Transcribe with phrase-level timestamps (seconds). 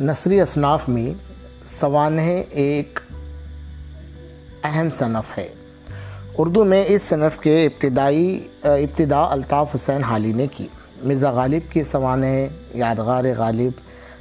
[0.00, 1.14] نثری اصناف میں
[1.64, 3.00] سوانح ایک
[4.64, 5.48] اہم صنف ہے۔
[6.38, 10.66] اردو میں اس صنف کے ابتدائی، ابتدا الطاف حسین حالی نے کی۔
[11.02, 12.26] مرزا غالب کی سوانح،
[12.74, 13.72] یادگار غالب،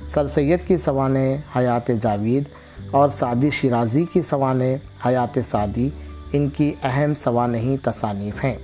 [0.10, 2.44] سر سید کی سوانح، حیات جاوید
[2.92, 4.74] اور سعدی شیرازی کی سوانح،
[5.06, 5.90] حیات سعدی،
[6.32, 8.58] ان کی اہم سوانحی تصانیف ہیں۔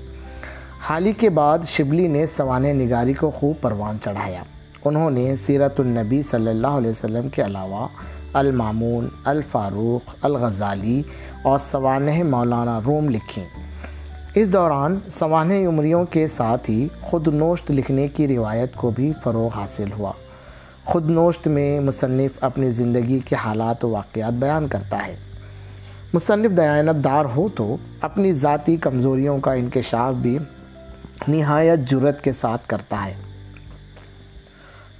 [0.79, 4.43] حالی کے بعد شبلی نے سوانح نگاری کو خوب پروان چڑھایا۔
[4.85, 7.87] انہوں نے سیرت النبی صلی اللہ علیہ وسلم کے علاوہ
[8.33, 11.01] المامون، الفاروق، الغزالی
[11.43, 13.45] اور سوانح مولانا روم لکھیں۔
[14.35, 19.49] اس دوران سوانح عمریوں کے ساتھ ہی خود نوشت لکھنے کی روایت کو بھی فروغ
[19.55, 20.11] حاصل ہوا۔
[20.85, 25.15] خود نوشت میں مصنف اپنی زندگی کے حالات و واقعات بیان کرتا ہے۔
[26.13, 30.37] مصنف دیانت دار ہو تو اپنی ذاتی کمزوریوں کا انکشاف بھی
[31.27, 33.13] نہایت جرت کے ساتھ کرتا ہے۔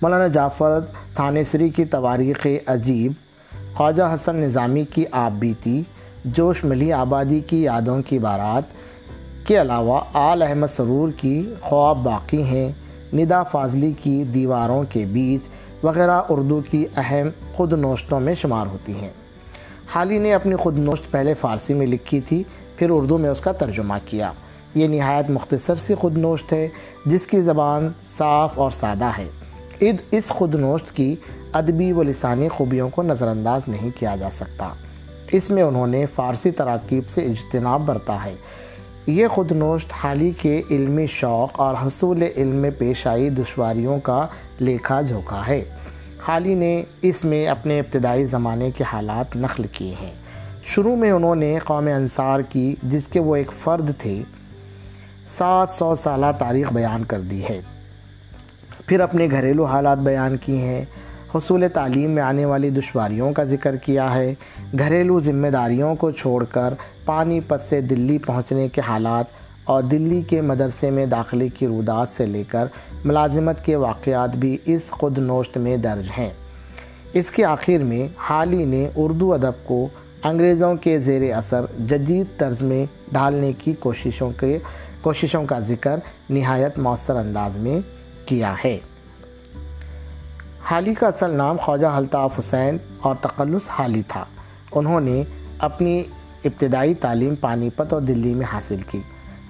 [0.03, 0.79] مولانا جعفر
[1.15, 3.11] تھانسری کی تواریخ عجیب،
[3.75, 5.81] خواجہ حسن نظامی کی آپ بیتی،
[6.25, 8.63] جوش ملی آبادی کی یادوں کی بارات
[9.47, 12.71] کے علاوہ آل احمد سرور کی خواب باقی ہیں،
[13.13, 15.49] ندا فاضلی کی دیواروں کے بیچ
[15.83, 19.11] وغیرہ اردو کی اہم خود نوشتوں میں شمار ہوتی ہیں۔
[19.95, 22.43] حالی نے اپنی خود نوشت پہلے فارسی میں لکھی تھی،
[22.77, 24.31] پھر اردو میں اس کا ترجمہ کیا۔
[24.75, 26.67] یہ نہایت مختصر سی خود نوشت ہے،
[27.05, 29.29] جس کی زبان صاف اور سادہ ہے۔
[30.11, 31.15] اس خود نوشت کی
[31.53, 34.69] ادبی و لسانی خوبیوں کو نظر انداز نہیں کیا جا سکتا۔
[35.31, 38.35] اس میں انہوں نے فارسی تراکیب سے اجتناب برتا ہے۔
[39.07, 44.27] یہ خود نوشت حالی کے علمی شوق اور حصول علم پیش آئی دشواریوں کا
[44.59, 45.63] لیکھا جھوکا ہے۔
[46.27, 50.13] حالی نے اس میں اپنے ابتدائی زمانے کے حالات نقل کیے ہیں۔
[50.63, 54.23] شروع میں انہوں نے قوم انصار کی، جس کے وہ ایک فرد تھے،
[55.27, 57.61] سات سو سالہ تاریخ بیان کر دی ہے۔
[58.85, 60.85] پھر اپنے گھریلو حالات بیان کیے ہیں۔
[61.35, 64.33] حصول تعلیم میں آنے والی دشواریوں کا ذکر کیا ہے۔
[64.79, 66.73] گھریلو ذمہ داریوں کو چھوڑ کر
[67.05, 69.25] پانی پت سے دلی پہنچنے کے حالات
[69.63, 72.65] اور دلی کے مدرسے میں داخلے کی رودات سے لے کر
[73.05, 76.29] ملازمت کے واقعات بھی اس خود نوشت میں درج ہیں۔
[77.13, 79.87] اس کے آخر میں حالی نے اردو ادب کو
[80.23, 84.57] انگریزوں کے زیر اثر جدید طرز میں ڈھالنے کی کوششوں کے
[85.01, 85.95] کوششوں کا ذکر
[86.29, 87.79] نہایت مؤثر انداز میں
[88.25, 88.79] کیا ہے۔
[90.71, 94.25] حالی کا اصل نام خواجہ الطاف حسین اور تقلص حالی تھا۔
[94.71, 95.23] انہوں نے
[95.59, 96.03] اپنی
[96.45, 98.99] ابتدائی تعلیم پانی پت اور دلی میں حاصل کی۔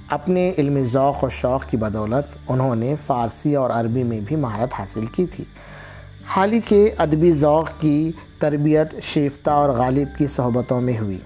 [0.10, 4.74] اپنے علم ذوق و شوق کی بدولت انہوں نے فارسی اور عربی میں بھی مہارت
[4.80, 5.44] حاصل کی تھی۔
[6.28, 11.20] حالی کے ادبی ذوق کی تربیت شیفتہ اور غالب کی صحبتوں میں ہوئی۔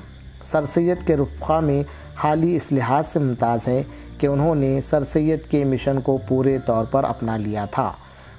[0.44, 1.84] سر سید کے رفقہ میں
[2.16, 3.84] حالی اس لحاظ سے ممتاز ہے
[4.19, 7.91] کہ انہوں نے سر سید کے مشن کو پورے طور پر اپنا لیا تھا۔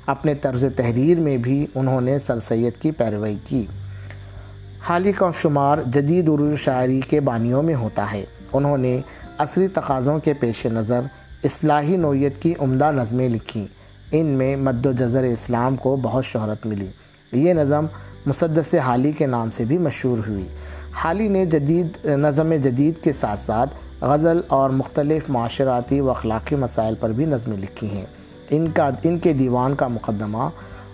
[0.07, 3.67] اپنے طرز تحریر میں بھی انہوں نے سر سید کی پیروئی کی۔
[4.89, 9.01] حالی کا شمار جدید اردو شاعری کے بانیوں میں ہوتا ہے۔ انہوں نے
[9.39, 11.01] عصری تقاضوں کے پیش نظر
[11.45, 13.67] اصلاحی نوعیت کی عمدہ نظمیں لکھیں۔
[14.13, 16.87] ان میں مد و جذر اسلام کو بہت شہرت ملی۔
[17.33, 17.87] یہ نظم
[18.27, 20.47] مسدس حالی کے نام سے بھی مشہور ہوئی۔
[20.93, 26.95] حالی نے جدید، نظم جدید کے ساتھ ساتھ غزل اور مختلف معاشراتی و اخلاقی مسائل
[27.01, 28.07] پر بھی نظمیں لکھی ہیں۔
[28.51, 30.49] ان کا، ان کے دیوان کا مقدمہ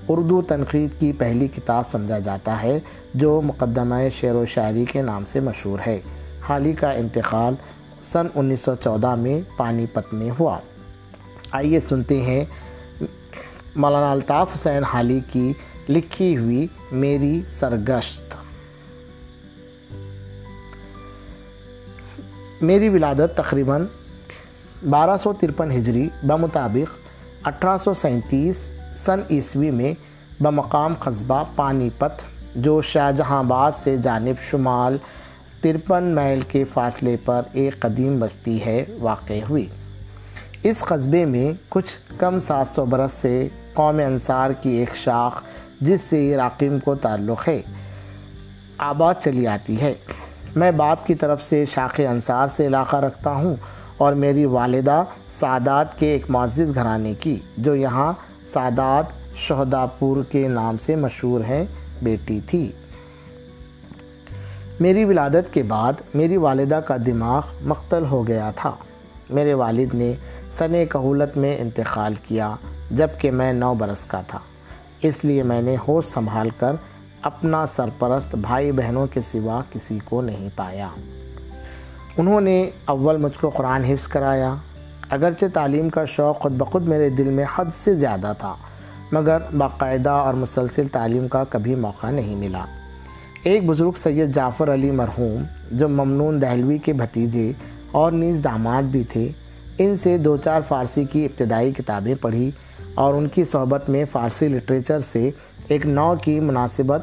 [0.08, 2.78] اردو تنقید کی پہلی کتاب سمجھا جاتا ہے،
[3.14, 6.00] جو مقدمہ شعر و شاعری کے نام سے مشہور ہے۔
[6.48, 7.54] حالی کا انتقال
[8.02, 10.58] سن انیس سو چودہ میں پانی پت میں ہوا۔
[11.50, 12.44] آئیے سنتے ہیں
[13.76, 15.52] مولانا الطاف حسین حالی کی
[15.88, 18.34] لکھی ہوئی میری سرگشت۔
[22.60, 23.84] میری ولادت تقریباً
[24.90, 26.98] بارہ سو ترپن ہجری بمطابق
[27.46, 29.94] اٹھارہ سو سینتیس سن عیسوی میں
[30.42, 32.22] بمقام قصبہ پانی پت
[32.54, 34.96] جو شاہ جہاں آباد سے جانب شمال
[35.60, 39.66] ترپن میل کے فاصلے پر ایک قدیم بستی ہے واقع ہوئی۔
[40.62, 45.42] اس قصبے میں کچھ کم سات سو برس سے قوم انصار کی ایک شاخ
[45.80, 47.62] جس سے راقیم کو تعلق ہے،
[48.78, 49.94] آباد چلی آتی ہے۔
[50.56, 53.56] میں باپ کی طرف سے شاخ انصار سے علاقہ رکھتا ہوں
[53.96, 58.12] اور میری والدہ سعدات کے ایک معزز گھرانے کی، جو یہاں
[58.46, 59.04] سعدات
[59.36, 61.64] شہداپور کے نام سے مشہور ہیں،
[62.02, 62.72] بیٹی تھی۔
[64.80, 68.72] میری ولادت کے بعد میری والدہ کا دماغ مقتل ہو گیا تھا۔
[69.30, 70.12] میرے والد نے
[70.52, 72.54] سن کہولت میں انتقال کیا
[72.90, 74.38] جبکہ میں نو برس کا تھا۔
[75.02, 76.72] اس لیے میں نے ہوش سنبھال کر
[77.24, 80.88] اپنا سرپرست بھائی بہنوں کے سوا کسی کو نہیں پایا۔
[82.16, 84.54] انہوں نے اول مجھ کو قرآن حفظ کرایا۔
[85.10, 88.54] اگرچہ تعلیم کا شوق خود بخود میرے دل میں حد سے زیادہ تھا،
[89.12, 92.64] مگر باقاعدہ اور مسلسل تعلیم کا کبھی موقع نہیں ملا۔
[93.42, 95.42] ایک بزرگ سید جعفر علی مرحوم،
[95.72, 97.52] جو ممنون دہلوی کے بھتیجے
[97.90, 99.28] اور نیز داماد بھی تھے،
[99.78, 102.50] ان سے دو چار فارسی کی ابتدائی کتابیں پڑھی
[102.94, 105.30] اور ان کی صحبت میں فارسی لٹریچر سے
[105.68, 107.02] ایک نو کی مناسبت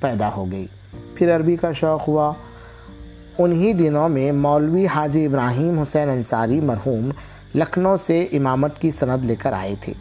[0.00, 0.66] پیدا ہو گئی۔
[1.14, 2.32] پھر عربی کا شوق ہوا۔
[3.38, 7.10] انہی دنوں میں مولوی حاجی ابراہیم حسین انصاری مرحوم
[7.54, 9.92] لکھنؤ سے امامت کی سند لے کر آئے تھے۔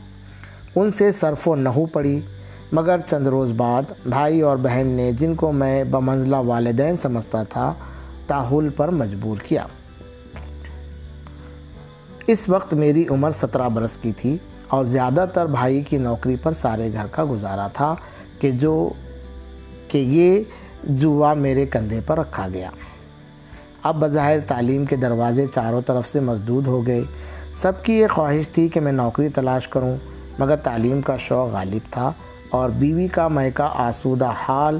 [0.75, 2.19] ان سے صرف و نحو پڑھی،
[2.72, 7.74] مگر چند روز بعد بھائی اور بہن نے جن کو میں بمنزلہ والدین سمجھتا تھا
[8.28, 9.66] تاحل پر مجبور کیا۔
[12.28, 14.38] اس وقت میری عمر سترہ برس کی تھی۔
[14.68, 17.96] اور زیادہ تر بھائی کی نوکری پر سارے گھر کا گزارا تھا
[18.40, 18.90] کہ جو
[19.88, 20.44] کہ یہ
[20.84, 22.69] جوا میرے کندھے پر رکھا گیا۔
[23.84, 27.04] اب بظاہر تعلیم کے دروازے چاروں طرف سے مزدود ہو گئے۔
[27.54, 29.98] سب کی یہ خواہش تھی کہ میں نوکری تلاش کروں،
[30.40, 32.12] مگر تعلیم کا شوق غالب تھا
[32.50, 34.80] اور بیوی کا میں کا آسودہ حال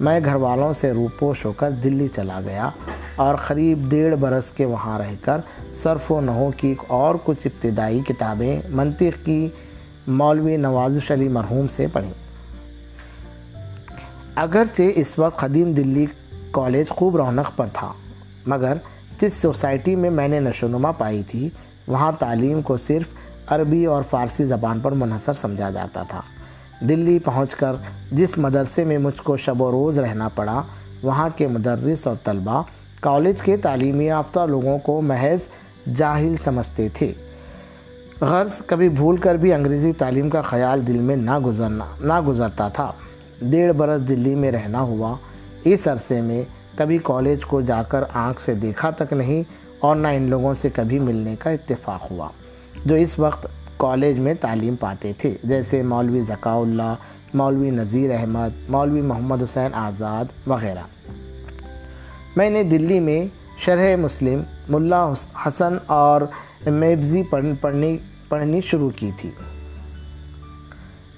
[0.00, 2.70] میں گھر والوں سے روپوش ہو کر دلی چلا گیا۔
[3.18, 5.40] اور قریب ڈیڑھ برس کے وہاں رہ کر
[5.74, 9.48] صرف و نحو کی اور کچھ ابتدائی کتابیں منطق کی
[10.06, 12.12] مولوی نوازش علی مرحوم سے پڑھیں۔
[14.34, 16.06] اگرچہ اس وقت قدیم دلی
[16.50, 17.92] کالج خوب رونق پر تھا،
[18.46, 18.76] مگر
[19.20, 21.48] جس سوسائٹی میں میں نے نشو نما پائی تھی،
[21.88, 26.20] وہاں تعلیم کو صرف عربی اور فارسی زبان پر منحصر سمجھا جاتا تھا۔
[26.80, 27.72] دلی پہنچ کر
[28.12, 30.62] جس مدرسے میں مجھ کو شب و روز رہنا پڑا،
[31.02, 32.62] وہاں کے مدرس اور طلبہ
[33.00, 35.48] کالج کے تعلیمی یافتہ لوگوں کو محض
[35.94, 37.12] جاہل سمجھتے تھے۔
[38.20, 42.68] غرض کبھی بھول کر بھی انگریزی تعلیم کا خیال دل میں نہ گزرنا، نہ گزرتا
[42.68, 42.92] تھا۔
[43.42, 45.16] ڈیڑھ برس دلی میں رہنا ہوا،
[45.64, 46.42] اس عرصے میں
[46.76, 49.42] کبھی کالج کو جا کر آنکھ سے دیکھا تک نہیں
[49.78, 52.28] اور نہ ان لوگوں سے کبھی ملنے کا اتفاق ہوا،
[52.84, 53.46] جو اس وقت
[53.76, 56.94] کالج میں تعلیم پاتے تھے۔ جیسے مولوی ذکاء اللہ،
[57.34, 60.97] مولوی نذیر احمد، مولوی محمد حسین آزاد وغیرہ۔
[62.36, 63.26] میں نے دلی میں
[63.58, 65.12] شرح مسلم ملا
[65.46, 66.20] حسن اور
[66.66, 67.98] میبزی پڑھنی
[68.28, 69.30] پڑھنی شروع کی تھی۔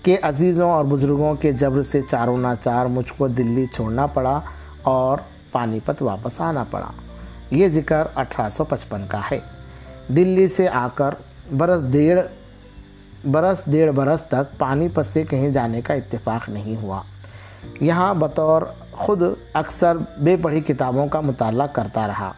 [0.02, 4.40] کہ عزیزوں اور بزرگوں کے جبر سے چاروں ناچار مجھ کو دلی چھوڑنا پڑا
[4.82, 5.18] اور
[5.52, 6.90] پانی پت واپس آنا پڑا۔
[7.50, 9.40] یہ ذکر اٹھارہ سو پچپن کا ہے۔
[10.08, 11.14] دلی سے آ کر
[11.56, 12.20] برس ڈیڑھ
[13.26, 17.02] برس ڈیڑھ برس تک پانی پت سے کہیں جانے کا اتفاق نہیں ہوا۔
[17.80, 18.62] یہاں بطور
[19.00, 19.22] خود
[19.54, 22.32] اکثر بے پڑھی کتابوں کا مطالعہ کرتا رہا۔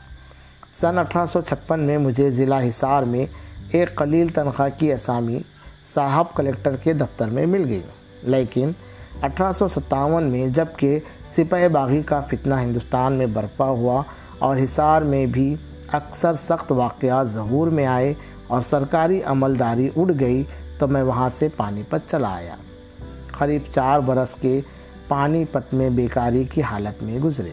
[0.74, 3.26] سن اٹھارہ سو چھپن میں مجھے ضلع حصار میں
[3.70, 5.38] ایک قلیل تنخواہ کی اسامی
[5.94, 7.82] صاحب کلیکٹر کے دفتر میں مل گئی۔
[8.22, 8.70] لیکن
[9.22, 10.98] اٹھارہ سو ستاون میں جبکہ
[11.28, 14.02] سپہ باغی کا فتنہ ہندوستان میں برپا ہوا
[14.38, 15.56] اور حصار میں بھی
[15.92, 18.14] اکثر سخت واقعات ظہور میں آئے
[18.46, 20.42] اور سرکاری عملداری اڑ گئی،
[20.78, 22.54] تو میں وہاں سے پانی پت چلا آیا۔
[23.38, 24.60] قریب چار برس کے
[25.12, 27.50] پانی پت میں بیکاری کی حالت میں گزرے۔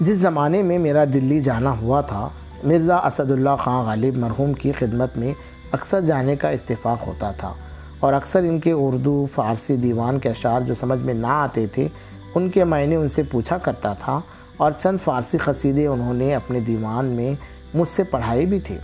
[0.00, 2.28] جس زمانے میں میرا دلی جانا ہوا تھا،
[2.64, 5.34] مرزا اسد اللہ خان غالب مرحوم کی خدمت میں
[5.72, 7.52] اکثر جانے کا اتفاق ہوتا تھا
[8.00, 11.88] اور اکثر ان کے اردو، فارسی دیوان کے اشعار جو سمجھ میں نہ آتے تھے،
[12.34, 14.20] ان کے معنی ان سے پوچھا کرتا تھا
[14.56, 17.34] اور چند فارسی قصیدے انہوں نے اپنے دیوان میں
[17.74, 18.78] مجھ سے پڑھائے بھی تھے۔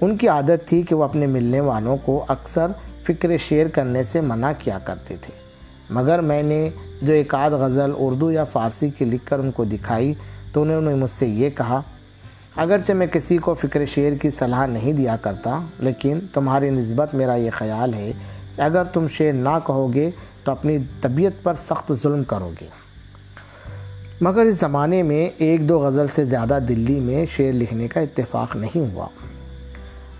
[0.00, 2.66] ان کی عادت تھی کہ وہ اپنے ملنے والوں کو اکثر
[3.02, 5.43] فکر شعر کرنے سے منع کیا کرتے تھے۔
[5.90, 6.68] مگر میں نے
[7.02, 10.14] جو ایک آدھ غزل اردو یا فارسی کی لکھ کر ان کو دکھائی
[10.52, 11.80] تو انہوں نے مجھ سے یہ کہا،
[12.56, 17.34] اگرچہ میں کسی کو فکر شعر کی صلاح نہیں دیا کرتا، لیکن تمہاری نسبت میرا
[17.34, 18.12] یہ خیال ہے
[18.56, 20.10] کہ اگر تم شعر نہ کہو گے
[20.44, 22.66] تو اپنی طبیعت پر سخت ظلم کرو گے۔
[24.20, 28.56] مگر اس زمانے میں ایک دو غزل سے زیادہ دلی میں شعر لکھنے کا اتفاق
[28.56, 29.06] نہیں ہوا۔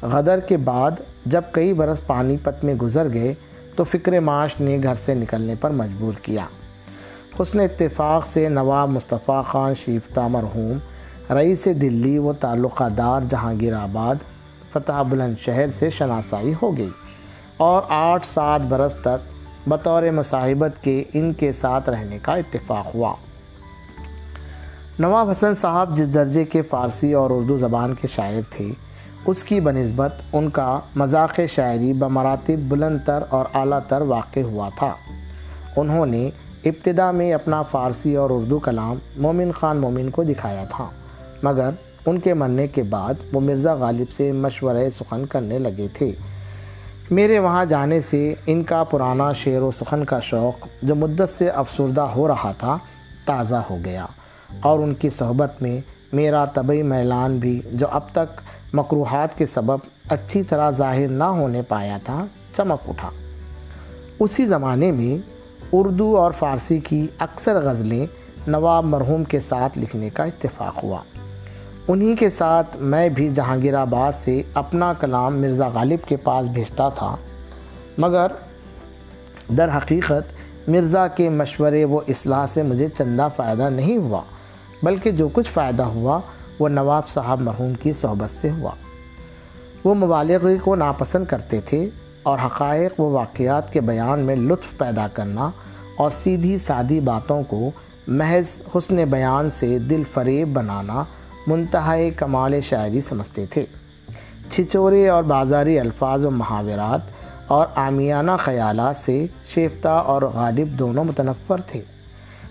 [0.03, 0.91] غدر کے بعد
[1.27, 3.35] جب کئی برس پانی پت میں گزر گئے
[3.77, 6.45] تو فکر معاش نے گھر سے نکلنے پر مجبور کیا۔
[7.41, 10.79] حسن اتفاق سے نواب مصطفیٰ خان شیفتہ مرحوم
[11.35, 14.15] رئیس دلی و تعلقہ دار جہانگیر آباد،
[14.73, 16.91] فتح بلند شہر سے شناسائی ہو گئی۔
[17.57, 19.33] اور آٹھ سات برس تک
[19.69, 23.15] بطور مصاحبت کے ان کے ساتھ رہنے کا اتفاق ہوا۔
[24.99, 28.69] نواب حسن صاحب جس درجے کے فارسی اور اردو زبان کے شاعر تھے
[29.27, 34.69] اس کی بنسبت ان کا مذاق شاعری بمراتب بلند تر اور اعلیٰ تر واقع ہوا
[34.79, 34.93] تھا۔
[35.77, 36.31] انہوں نے
[36.65, 40.89] ابتدا میں اپنا فارسی اور اردو کلام مومن خان مومن کو دکھایا تھا،
[41.43, 41.71] مگر
[42.07, 46.11] ان کے مرنے کے بعد وہ مرزا غالب سے مشورہ سخن کرنے لگے تھے۔
[47.11, 51.49] میرے وہاں جانے سے ان کا پرانا شعر و سخن کا شوق جو مدت سے
[51.49, 52.77] افسردہ ہو رہا تھا
[53.27, 54.07] تازہ ہو گیا
[54.61, 55.81] اور ان کی صحبت میں
[56.13, 58.41] میرا طبعی میلان بھی جو اب تک
[58.75, 59.79] مقروحات کے سبب
[60.09, 62.27] اچھی طرح ظاہر نہ ہونے پایا تھا،
[62.57, 63.11] چمک اٹھا۔
[64.21, 65.17] اسی زمانے میں
[65.73, 68.07] اردو اور فارسی کی اکثر غزلیں
[68.47, 70.99] نواب مرحوم کے ساتھ لکھنے کا اتفاق ہوا۔
[71.89, 76.89] انہی کے ساتھ میں بھی جہانگیر آباد سے اپنا کلام مرزا غالب کے پاس بھیجتا
[76.89, 77.17] تھا،
[77.99, 78.27] مگر
[79.59, 84.21] در حقیقت مرزا کے مشورے و اصلاح سے مجھے چندہ فائدہ نہیں ہوا،
[84.83, 86.21] بلکہ جو کچھ فائدہ ہوا
[86.59, 88.71] وہ نواب صاحب مرحوم کی صحبت سے ہوا۔
[89.85, 91.89] وہ مبالغی کو ناپسند کرتے تھے
[92.23, 95.51] اور حقائق و واقعات کے بیان میں لطف پیدا کرنا
[95.97, 97.71] اور سیدھی سادی باتوں کو
[98.07, 101.05] محض حسن بیان سے دل فریب بنانا
[101.47, 103.67] منتہائی کمال شاعری سمجھتے تھے۔
[104.51, 107.01] چھچورے اور بازاری الفاظ و محاورات
[107.47, 111.81] اور آمیانہ خیالات سے شیفتہ اور غالب دونوں متنفر تھے۔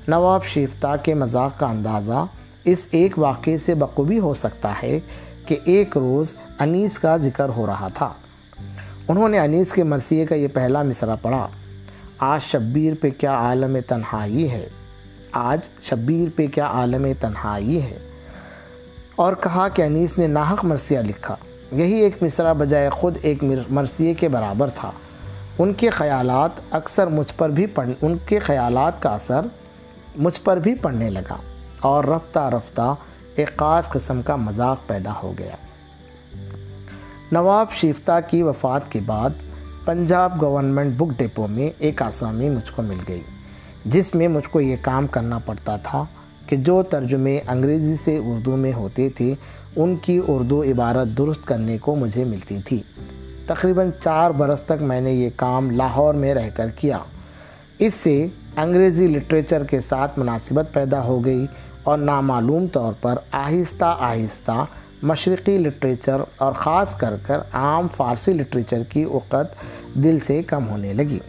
[0.08, 2.26] نواب شیفتہ کے مذاق کا اندازہ
[2.66, 5.00] اس ایک واقعے سے بقوبی ہو سکتا ہے
[5.46, 8.14] کہ ایک روز انیس کا ذکر ہو رہا تھا۔
[9.08, 11.48] انہوں نے انیس کے مرثیے کا یہ پہلا مصرع پڑھا۔
[12.18, 14.70] آج شبیر پہ کیا عالم تنہائی ہے؟
[15.32, 18.00] آج شبیر پہ کیا عالم تنہائی ہے؟
[19.16, 21.36] اور کہا کہ انیس نے ناحق مرثیہ لکھا۔
[21.72, 24.92] یہی ایک مصرع بجائے خود ایک مرثیے کے برابر تھا۔
[25.60, 29.42] ان کے خیالات اکثر مجھ پر بھی پڑھ، ان کے خیالات کا اثر
[30.16, 31.36] مجھ پر بھی پڑھنے لگا۔
[31.84, 32.96] اور رفتہ رفتہ
[33.36, 35.56] ایک خاص قسم کا مذاق پیدا ہو گیا۔
[37.32, 39.30] نواب شیفتہ کی وفات کے بعد
[39.86, 43.22] پنجاب گورنمنٹ بک ڈپو میں ایک آسامی مجھ کو مل گئی،
[43.86, 46.06] جس میں مجھ کو یہ کام کرنا پڑتا تھا
[46.48, 49.34] کہ جو ترجمے انگریزی سے اردو میں ہوتے تھے،
[49.76, 52.82] ان کی اردو عبارت درست کرنے کو مجھے ملتی تھی۔
[53.48, 56.98] تقریباً چار برس تک میں نے یہ کام لاہور میں رہ کر کیا۔
[57.80, 61.46] اس سے انگریزی لٹریچر کے ساتھ مناسبت پیدا ہو گئی
[61.84, 64.66] اور نامعلوم طور پر آہستہ آہستہ
[65.02, 69.36] مشرقی لٹریچر اور خاص کر کر عام فارسی لٹریچر کی وقت
[69.94, 71.20] دل سے کم ہونے لگی۔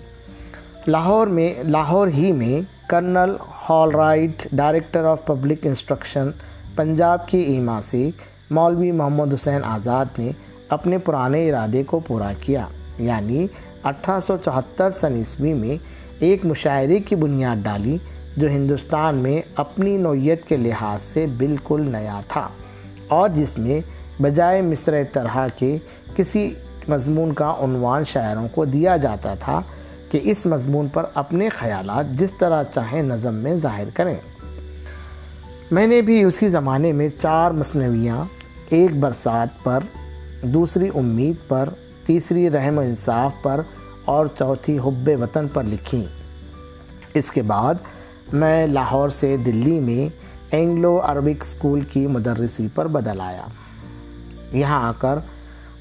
[0.86, 3.36] لاہور میں، لاہور ہی میں colonel
[3.90, 6.30] Holroyd, director of public instruction,
[6.76, 8.10] Punjab کی ایما سے
[8.50, 10.30] مولوی محمد حسین آزاد نے
[10.68, 12.66] اپنے پرانے ارادے کو پورا کیا۔
[12.98, 13.46] یعنی
[13.84, 15.76] اٹھارہ سو چوہتر سن عیسوی میں
[16.18, 17.98] ایک مشاعرے کی بنیاد ڈالی
[18.36, 22.48] جو ہندوستان میں اپنی نوعیت کے لحاظ سے بالکل نیا تھا
[23.08, 23.80] اور جس میں
[24.22, 25.78] بجائے مصر طرح کے
[26.16, 26.54] کسی
[26.88, 29.60] مضمون کا عنوان شاعروں کو دیا جاتا تھا
[30.10, 34.14] کہ اس مضمون پر اپنے خیالات جس طرح چاہیں نظم میں ظاہر کریں۔
[35.70, 38.24] میں نے بھی اسی زمانے میں چار مصنویاں
[38.68, 39.78] ایک برسات پر،
[40.42, 41.68] دوسری امید پر،
[42.04, 43.60] تیسری رحم و انصاف پر
[44.04, 46.06] اور چوتھی حب وطن پر لکھی
[47.14, 47.74] اس کے بعد
[48.34, 50.08] میں لاہور سے دلی میں
[50.50, 53.46] اینگلو عربک اسکول کی مدرسی پر بدل آیا۔
[54.52, 55.18] یہاں آ کر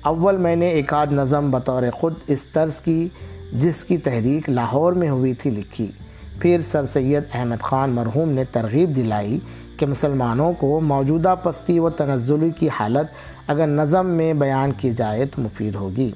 [0.01, 3.09] اول میں نے ایک آدھ نظم بطور خود اس طرز کی،
[3.53, 5.91] جس کی تحریک لاہور میں ہوئی تھی، لکھی۔
[6.39, 9.39] پھر سر سید احمد خان مرحوم نے ترغیب دلائی
[9.77, 13.11] کہ مسلمانوں کو موجودہ پستی و تنزلی کی حالت
[13.47, 16.11] اگر نظم میں بیان کی جائے تو مفید ہوگی۔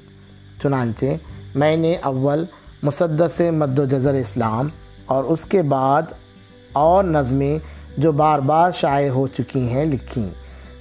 [0.62, 1.04] چنانچہ
[1.54, 2.44] میں نے اول
[2.82, 4.68] مصدس مد و جزر اسلام
[5.06, 6.02] اور اس کے بعد
[6.78, 7.58] اور نظمیں
[7.98, 10.28] جو بار بار شائع ہو چکی ہیں لکھیں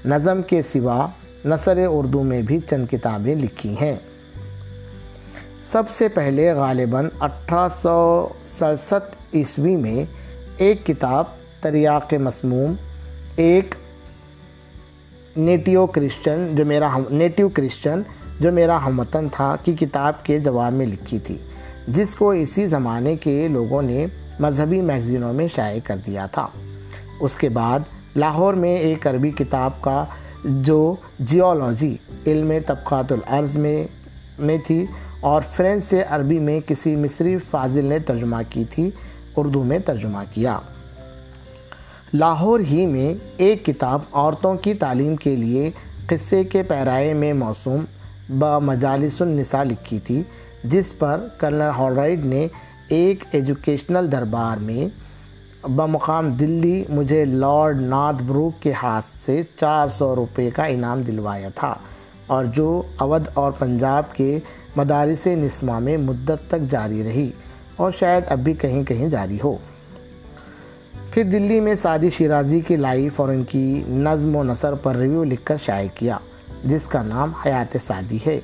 [0.06, 1.06] نظم کے سوا
[1.46, 3.96] نثر اردو میں بھی چند کتابیں لکھی ہیں۔
[5.72, 10.06] سب سے پہلے غالباً اٹھارہ سو سڑسٹھ عیسوی میں
[10.58, 11.26] ایک کتاب
[11.62, 12.74] تریاق مسموم،
[13.36, 13.76] ایک
[15.38, 18.02] نیٹیو کرسچن جو میرا ہم نیٹیو کرسچن
[18.40, 21.38] جو میرا ہم وطن تھا کی کتاب کے جواب میں لکھی تھی،
[21.88, 24.06] جس کو اسی زمانے کے لوگوں نے
[24.40, 26.48] مذہبی میگزینوں میں شائع کر دیا تھا۔
[27.20, 27.80] اس کے بعد
[28.16, 30.06] لاہور میں ایک عربی کتاب کا
[30.44, 33.88] جو جیولوجی، علم طبقات العرض میں
[34.40, 34.86] میں تھی
[35.20, 38.90] اور فرینچ سے عربی میں کسی مصری فاضل نے ترجمہ کی تھی،
[39.36, 40.60] اردو میں ترجمہ کیا۔
[42.14, 45.72] لاہور ہی میں ایک کتاب عورتوں کی تعلیم کے لیے
[46.08, 47.86] قصے کے پیرائے میں موسوم
[48.40, 50.24] با مجالس النساء لکھی تھی،
[50.64, 52.48] جس پر کرنل ہالرائڈ نے
[52.90, 55.08] ایک ایجوکیشنل دربار میں
[55.68, 61.50] بمقام دلی مجھے لارڈ نارتھ بروک کے ہاتھ سے چار سو روپے کا انعام دلوایا
[61.56, 61.76] تھا
[62.28, 64.40] اور جو اودھ اور پنجاب کے
[64.76, 67.32] مدارس نسمہ میں مدت تک جاری رہی
[67.76, 69.58] اور شاید اب بھی کہیں کہیں جاری ہو۔
[71.12, 75.24] پھر دلی میں سعدی شیرازی کی لائف اور ان کی نظم و نثر پر ریویو
[75.24, 76.18] لکھ کر شائع کیا،
[76.64, 78.40] جس کا نام حیات سعدی ہے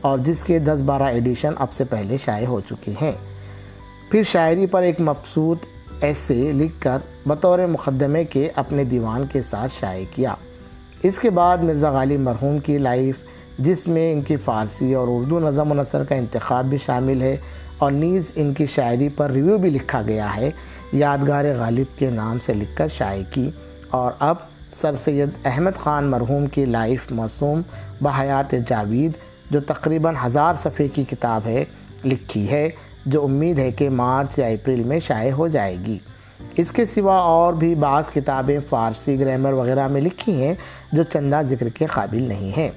[0.00, 3.12] اور جس کے دس بارہ ایڈیشن اب سے پہلے شائع ہو چکے ہیں۔
[4.14, 5.58] پھر شاعری پر ایک مبسوط
[6.00, 10.34] ایسے لکھ کر بطور مقدمے کے اپنے دیوان کے ساتھ شائع کیا۔
[11.02, 13.14] اس کے بعد مرزا غالب مرحوم کی لائف،
[13.58, 17.36] جس میں ان کی فارسی اور اردو نظم و نثر کا انتخاب بھی شامل ہے
[17.78, 20.50] اور نیز ان کی شاعری پر ریویو بھی لکھا گیا ہے،
[20.92, 23.50] یادگار غالب کے نام سے لکھ کر شائع کی۔
[23.90, 24.36] اور اب
[24.76, 27.60] سر سید احمد خان مرحوم کی لائف موسوم
[28.00, 29.12] بحیات جاوید،
[29.50, 31.64] جو تقریباً ہزار صفحے کی کتاب ہے،
[32.04, 32.70] لکھی ہے۔
[33.06, 35.98] جو امید ہے کہ مارچ یا اپریل میں شائع ہو جائے گی۔
[36.56, 40.54] اس کے سوا اور بھی بعض کتابیں فارسی گرامر وغیرہ میں لکھی ہیں
[40.92, 42.70] جو چندہ ذکر کے قابل نہیں ہیں۔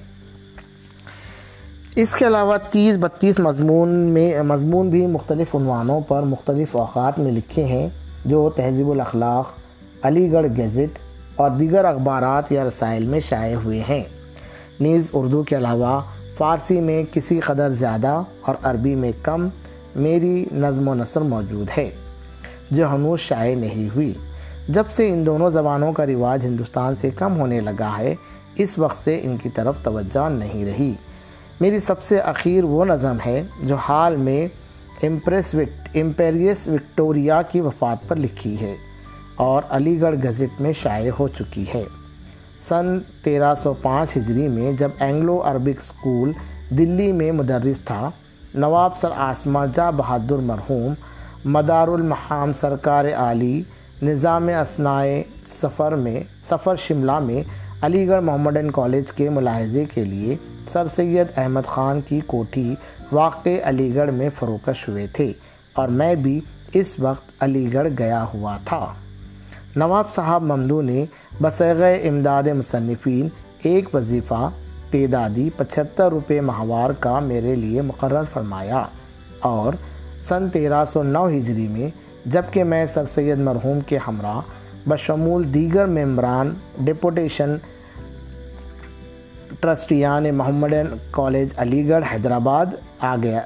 [1.95, 7.31] اس کے علاوہ تیس بتیس مضمون میں مضمون بھی مختلف عنوانوں پر مختلف اوقات میں
[7.31, 7.89] لکھے ہیں،
[8.25, 9.51] جو تہذیب الاخلاق،
[10.01, 10.99] علی گڑھ گیزٹ
[11.35, 14.03] اور دیگر اخبارات یا رسائل میں شائع ہوئے ہیں۔
[14.79, 16.01] نیز اردو کے علاوہ
[16.37, 19.47] فارسی میں کسی قدر زیادہ اور عربی میں کم
[19.97, 21.89] میری نظم و نثر موجود ہے،
[22.71, 24.13] جو ہنوز شائع نہیں ہوئی۔
[24.69, 28.15] جب سے ان دونوں زبانوں کا رواج ہندوستان سے کم ہونے لگا ہے،
[28.55, 30.93] اس وقت سے ان کی طرف توجہ نہیں رہی۔
[31.61, 34.47] میری سب سے اخیر وہ نظم ہے، جو حال میں
[35.03, 35.55] امپریس
[35.95, 38.75] امپیریس وکٹوریا کی وفات پر لکھی ہے
[39.35, 41.83] اور علی گڑھ گزٹ میں شائع ہو چکی ہے۔
[42.61, 46.31] سن تیرہ سو پانچ ہجری میں جب اینگلو عربک اسکول
[46.69, 48.09] دلی میں مدرس تھا
[48.55, 50.93] نواب سر آسما جا بہادر مرحوم،
[51.45, 53.61] مدار المحام سرکار عالی،
[54.01, 57.43] نظام اسنائے سفر میں، سفر شملہ میں
[57.81, 60.35] علی گڑھ محمدن کالج کے ملاحظے کے لیے
[60.67, 62.75] سر سید احمد خان کی کوٹھی
[63.11, 65.31] واقع علی گڑھ میں فروکش ہوئے تھے
[65.73, 66.39] اور میں بھی
[66.73, 68.93] اس وقت علی گڑھ گیا ہوا تھا۔
[69.75, 71.05] نواب صاحب ممدو نے
[71.41, 73.27] بسیغ امداد مصنفین
[73.63, 74.49] ایک وظیفہ
[74.91, 78.83] تعدادی پچھتر روپے ماہوار کا میرے لیے مقرر فرمایا
[79.39, 79.73] اور
[80.21, 81.89] سن تیرہ سو نو ہجری میں
[82.25, 84.39] جبکہ میں سر سید مرحوم کے ہمراہ
[84.89, 87.55] بشمول دیگر ممبران ڈپوٹیشن
[89.59, 92.65] ٹرسٹیان محمدن کالج علی گڑھ حیدرآباد
[92.99, 93.41] آ گیا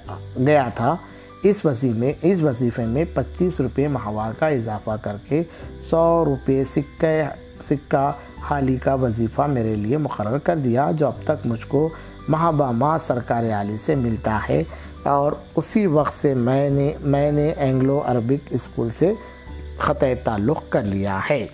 [0.46, 0.96] گیا تھا،
[1.44, 5.42] اس وظیفے میں، اس وظیفے میں پچیس روپے ماہوار کا اضافہ کر کے
[5.90, 7.22] سو روپے سکہ
[7.62, 8.12] سکہ
[8.42, 11.90] حالی کا وظیفہ میرے لیے مقرر کر دیا، جو اب تک مجھ کو
[12.30, 14.64] ماہ سرکار عالی سے ملتا ہے۔
[15.04, 19.14] اور اسی وقت سے میں نے میں نے اینگلو عربک اسکول سے
[19.78, 21.48] خطۂ تعلق کر لیا ہے۔